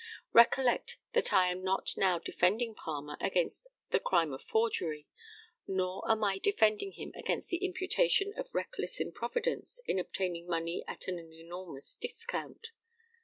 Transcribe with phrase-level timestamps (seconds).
[0.33, 5.05] Recollect that I am not now defending Palmer against the crime of forgery,
[5.67, 11.07] nor am I defending him against the imputation of reckless improvidence in obtaining money at
[11.07, 12.71] an enormous discount.